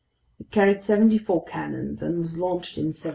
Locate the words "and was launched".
2.01-2.75